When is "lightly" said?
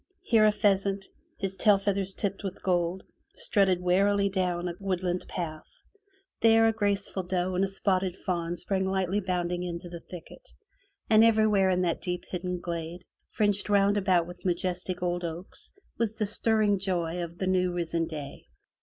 8.85-9.19